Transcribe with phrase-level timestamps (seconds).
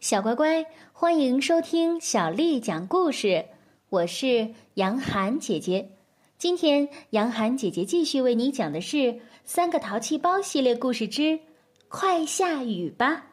[0.00, 3.44] 小乖乖，欢迎收听小丽讲故事。
[3.90, 5.90] 我是杨涵姐姐。
[6.38, 8.96] 今天，杨涵姐姐继续为你讲的是
[9.44, 11.20] 《三个淘气包》系列故事之
[11.88, 13.26] 《快下雨吧》。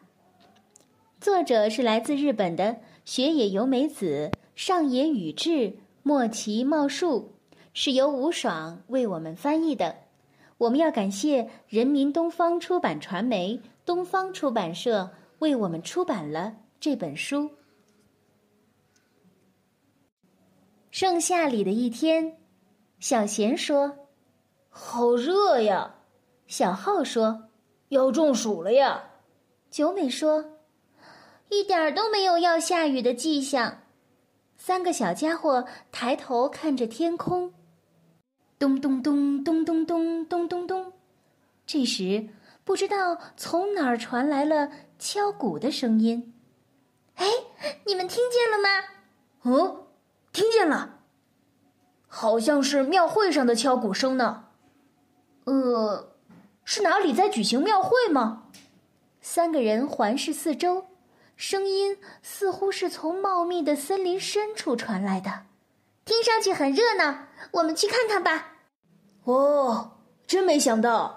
[1.22, 2.76] 作者是来自日本的
[3.06, 7.31] 雪野由美子、上野宇治、莫奇茂树，
[7.74, 9.96] 是由吴爽为我们翻译的。
[10.58, 15.12] 我们要感谢人民东方出版传媒、东方出版社。
[15.40, 17.52] 为我们出版了这本书。
[20.91, 22.38] 盛夏里的一天，
[23.00, 24.08] 小贤说
[24.70, 25.96] ：“好热呀。”
[26.48, 27.50] 小浩说
[27.90, 29.04] ：“要中暑了呀。”
[29.70, 30.58] 九美说
[31.49, 33.82] ：“一点儿都没有要下雨的迹象。”
[34.58, 37.54] 三个小家伙抬头看着天空，
[38.58, 40.94] 咚咚咚咚咚咚咚咚咚。
[41.68, 42.27] 这时，
[42.67, 44.70] 不知道从哪儿传来了。
[44.99, 46.34] 敲鼓的声音，
[47.16, 47.26] 哎，
[47.85, 48.67] 你们听见了吗？
[49.43, 49.87] 哦，
[50.34, 50.99] 听见了，
[52.07, 54.48] 好像是庙会上的敲鼓声呢。
[55.46, 56.15] 呃，
[56.65, 58.49] 是哪里在举行庙会吗？
[59.21, 60.87] 三个人环视四周，
[61.37, 65.45] 声音似乎是从茂密的森林深处传来的，
[66.03, 67.27] 听上去很热闹。
[67.52, 68.55] 我们去看看吧。
[69.23, 71.16] 哦，真没想到，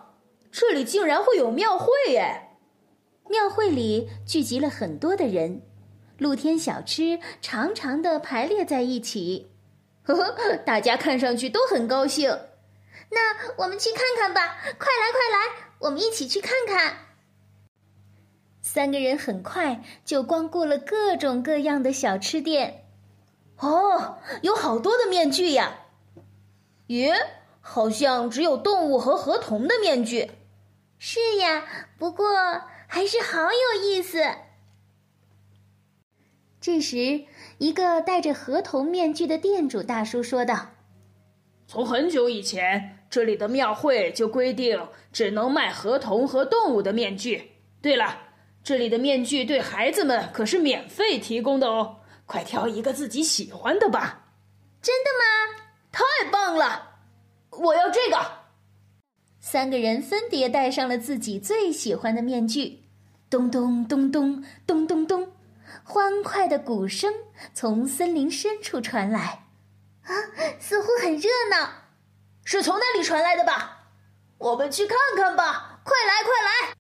[0.53, 2.49] 这里竟然会有庙会耶！
[3.29, 5.63] 庙会里聚集了很多的人，
[6.19, 9.53] 露天小吃长长的排列在一起，
[10.03, 12.37] 呵呵，大家看上去都很高兴。
[13.11, 16.97] 那我们去看看吧，快来快来，我们一起去看看。
[18.61, 22.85] 三个人很快就光顾了各种各样的小吃店。
[23.59, 25.87] 哦，有好多的面具呀！
[26.89, 27.15] 咦，
[27.61, 30.31] 好像只有动物和河童的面具。
[31.01, 31.65] 是呀，
[31.99, 32.29] 不过。
[32.93, 34.21] 还是好有意思。
[36.61, 37.25] 这时，
[37.59, 40.73] 一个戴着河童面具的店主大叔说道
[41.69, 47.53] ：“从很久以前，这里的庙会就规定只能卖河童和动物的面具。
[47.81, 48.23] 对了，
[48.65, 52.01] 这里的面具对孩子们可是免费提供的哦！
[52.27, 54.33] 快挑一个自己喜欢的吧。
[54.83, 55.63] ”“真的吗？
[55.93, 56.99] 太棒了！
[57.51, 58.19] 我要这个。”
[59.41, 62.83] 三个人分别戴上了自己最喜欢的面具，
[63.31, 65.33] 咚咚咚咚咚咚咚，
[65.83, 67.13] 欢快的鼓声
[67.55, 69.47] 从森林深处传来，
[70.03, 70.13] 啊，
[70.61, 71.71] 似乎很热闹，
[72.45, 73.79] 是从那里传来的吧？
[74.37, 75.81] 我们去看看吧！
[75.85, 76.75] 快来，快来！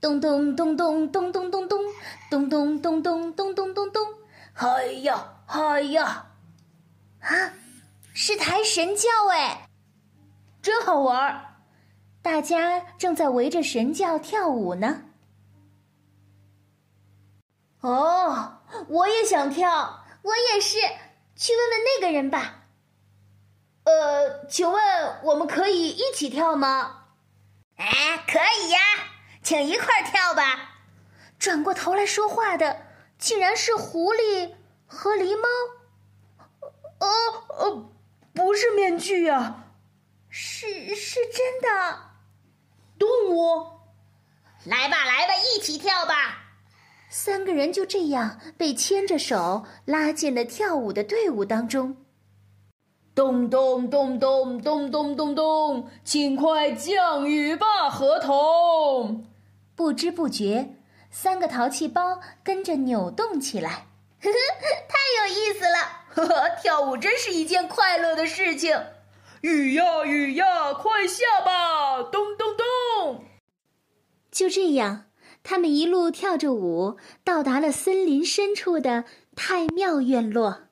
[0.00, 1.80] 咚咚咚咚咚咚咚咚，
[2.28, 4.06] 咚咚咚咚咚咚咚咚，
[4.52, 6.26] 嗨呀，嗨呀！
[7.20, 7.52] 啊，
[8.12, 9.68] 是抬神教哎，
[10.60, 11.53] 真好玩儿。
[12.24, 15.02] 大家正在围着神教跳舞呢。
[17.80, 20.78] 哦，我也想跳，我也是。
[21.36, 22.62] 去问问那个人吧。
[23.84, 24.82] 呃，请问
[25.24, 27.08] 我们可以一起跳吗？
[27.76, 28.78] 哎，可以呀，
[29.42, 30.76] 请一块儿跳吧。
[31.38, 32.86] 转过头来说话的，
[33.18, 34.54] 竟然是狐狸
[34.86, 35.46] 和狸猫。
[37.00, 37.06] 哦
[37.48, 37.92] 哦，
[38.32, 39.74] 不是面具呀，
[40.30, 42.13] 是是真的。
[43.34, 43.66] 动物，
[44.64, 46.44] 来吧，来吧，一起跳吧！
[47.10, 51.96] 三个人就这样被牵着手拉进了跳舞的队伍当中。
[53.12, 59.26] 咚咚咚咚咚咚咚咚，请快降雨吧，河童！
[59.74, 60.76] 不知不觉，
[61.10, 63.88] 三个淘气包跟着扭动起来，
[64.22, 64.36] 呵呵，
[64.88, 65.78] 太有意思了！
[66.10, 68.80] 呵呵，跳舞真是一件快乐的事情。
[69.40, 72.02] 雨呀雨呀，快下吧！
[74.34, 75.04] 就这样，
[75.44, 79.04] 他们一路跳着舞，到达了森林深处的
[79.36, 80.64] 太庙院落。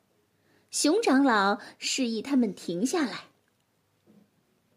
[0.69, 3.27] 熊长老示意他们停下来。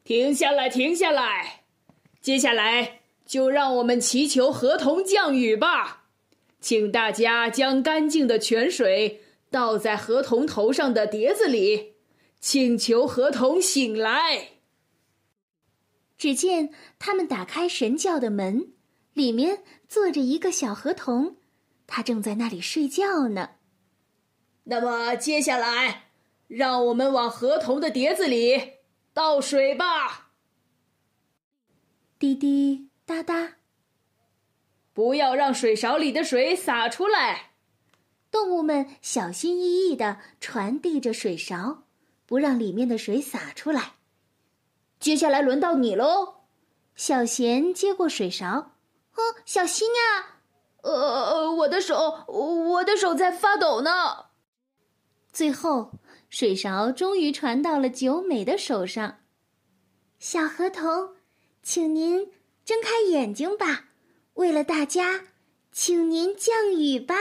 [0.05, 1.65] 停下来，停下来！
[2.21, 6.05] 接下来就让我们祈求河童降雨吧。
[6.61, 11.95] 请大家将干净的泉水倒在河童头上的碟子里。
[12.39, 14.51] 请求河童醒来。
[16.17, 18.73] 只见他们打开神教的门，
[19.17, 21.37] 里面坐着一个小河童，
[21.87, 23.53] 他正在那里睡觉呢。
[24.65, 26.11] 那么接下来，
[26.49, 28.75] 让我们往河童的碟子里
[29.15, 30.33] 倒水吧。
[32.19, 33.55] 滴滴答答，
[34.93, 37.53] 不要让水勺里的水洒出来。
[38.31, 41.85] 动物们小心翼翼地传递着水勺。
[42.27, 43.93] 不让里面的水洒出来。
[44.99, 46.41] 接下来轮到你喽，
[46.97, 48.73] 小贤接过水勺。
[49.17, 50.41] 哦，小心呀！
[50.83, 54.27] 呃，我的手，我的手在发抖呢。
[55.33, 55.93] 最后，
[56.29, 59.19] 水勺终于传到了九美的手上。
[60.19, 61.17] 小河童，
[61.63, 62.31] 请您
[62.65, 63.87] 睁开眼睛吧。
[64.35, 65.25] 为了大家，
[65.73, 67.15] 请您降雨吧。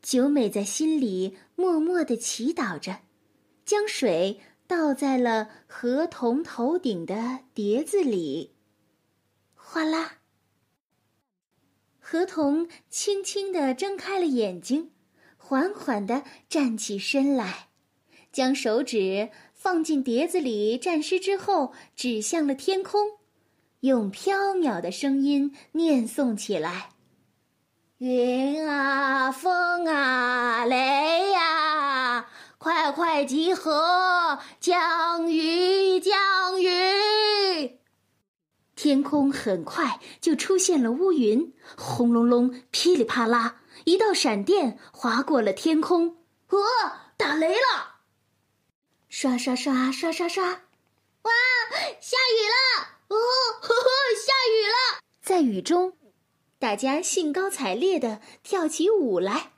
[0.00, 3.00] 九美在心里默默的祈祷着，
[3.64, 8.56] 将水倒在了河童头顶的碟子里。
[9.54, 10.19] 哗啦，
[12.12, 14.90] 河童轻轻地睁开了眼睛，
[15.36, 17.68] 缓缓地站起身来，
[18.32, 23.18] 将手指放进碟子里蘸湿之后，指向了天空，
[23.82, 26.88] 用飘渺的声音念诵起来。
[27.98, 32.26] 云啊，风啊，雷呀，
[32.58, 36.68] 快快集合，降雨，降雨！
[38.90, 46.16] 天空很快就出现了乌云，轰隆隆，噼里啪啦，一道闪电划过了天空。
[46.48, 46.58] 呃，
[47.16, 48.00] 打雷了！
[49.08, 50.44] 刷刷刷刷刷刷！
[50.44, 51.30] 哇，
[52.00, 52.88] 下雨了！
[53.06, 53.16] 哦，
[53.60, 55.00] 呵呵，下雨了！
[55.22, 55.92] 在雨中。
[56.58, 59.52] 大家兴高采烈地跳起舞来，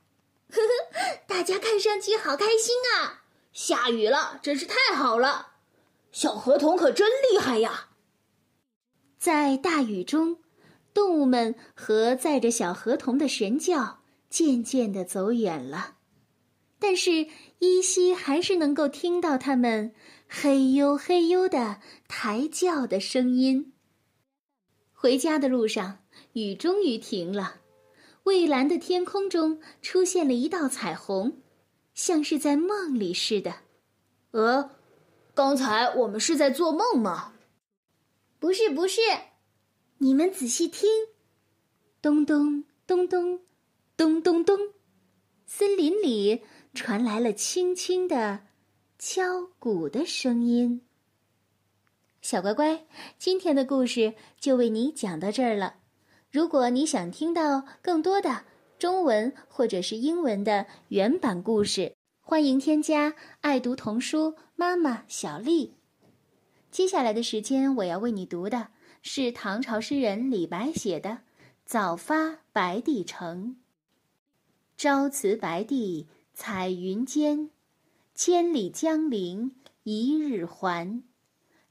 [0.51, 3.23] 呵呵，大家看上去好开心啊！
[3.55, 5.53] 下雨了，真是太好了！
[6.13, 7.89] 小河童可真厉害呀！
[9.23, 10.39] 在大雨中，
[10.93, 15.95] 动物们和载着小河童的神轿渐渐的走远了，
[16.81, 17.29] 但是
[17.61, 19.95] 依稀还是能够听到他们
[20.27, 21.79] 嘿呦嘿呦的
[22.09, 23.73] 抬轿的声音。
[24.93, 25.99] 回家的路上。
[26.33, 27.61] 雨终于停了，
[28.25, 31.39] 蔚蓝的天空中出现了一道彩虹，
[31.95, 33.55] 像是在梦里似的。
[34.33, 34.71] 呃，
[35.33, 37.35] 刚才我们是在做梦吗？
[38.43, 39.01] 不是，不是，
[39.99, 40.91] 你们仔细听，
[42.01, 43.39] 咚咚咚咚，
[43.97, 44.59] 咚咚咚，
[45.47, 46.43] 森林里
[46.75, 48.41] 传来了轻轻的
[48.99, 50.83] 敲鼓的声音。
[52.21, 52.85] 小乖乖，
[53.17, 55.77] 今天的故事就为你讲到这儿了。
[56.33, 58.43] 如果你想听到更多的
[58.77, 65.75] 中文或者是英文的原版故事，欢迎添加爱读童书妈妈小丽。
[66.73, 68.69] 接下来的时间，我要为你读的
[69.03, 71.11] 是唐朝诗人李白写的
[71.67, 73.57] 《早发白帝城》。
[74.79, 77.51] 朝辞白帝彩云间，
[78.15, 81.03] 千里江陵一日还。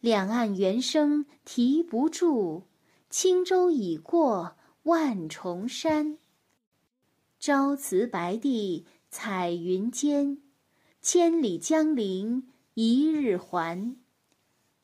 [0.01, 2.67] 两岸猿声啼不住。
[3.09, 6.19] 轻舟已过万重山。
[7.39, 10.37] 朝辞白帝彩云间，
[11.01, 13.95] 千里江陵一日还。